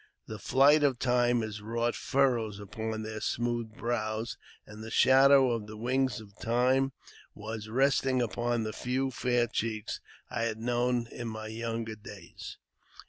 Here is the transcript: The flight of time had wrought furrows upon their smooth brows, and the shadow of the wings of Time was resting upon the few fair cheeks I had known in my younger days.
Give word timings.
The 0.25 0.39
flight 0.39 0.81
of 0.81 0.97
time 0.97 1.43
had 1.43 1.59
wrought 1.59 1.93
furrows 1.93 2.59
upon 2.59 3.03
their 3.03 3.21
smooth 3.21 3.77
brows, 3.77 4.35
and 4.65 4.83
the 4.83 4.89
shadow 4.89 5.51
of 5.51 5.67
the 5.67 5.77
wings 5.77 6.19
of 6.19 6.35
Time 6.39 6.93
was 7.35 7.69
resting 7.69 8.19
upon 8.19 8.63
the 8.63 8.73
few 8.73 9.11
fair 9.11 9.45
cheeks 9.45 10.01
I 10.27 10.41
had 10.45 10.57
known 10.57 11.05
in 11.11 11.27
my 11.27 11.49
younger 11.49 11.93
days. 11.95 12.57